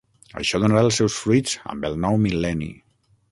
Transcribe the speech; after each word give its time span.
Això 0.43 0.59
donarà 0.63 0.81
els 0.87 0.97
seus 1.01 1.17
fruits 1.25 1.53
amb 1.75 1.87
el 1.91 2.01
nou 2.07 2.19
mil·lenni. 2.27 2.73